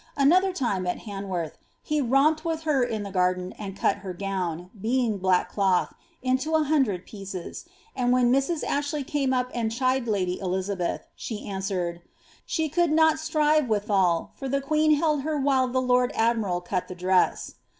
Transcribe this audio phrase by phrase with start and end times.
[0.17, 4.13] Another time, at Han worth, he romped with her in the garden, and cut her
[4.13, 5.93] gown, being black cloth,
[6.23, 8.63] into a hondred pieces, and when Mrs.
[8.63, 12.01] Ashley came up and chid lady Elizabeth, she answered, ^
[12.47, 16.61] she could not strive with all, for the queen held her while the lord admiral
[16.61, 17.53] cut t)ie dress.'